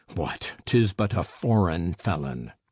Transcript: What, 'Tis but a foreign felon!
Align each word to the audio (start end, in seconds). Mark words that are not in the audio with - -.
What, 0.15 0.53
'Tis 0.65 0.93
but 0.93 1.13
a 1.13 1.21
foreign 1.21 1.93
felon! 1.93 2.53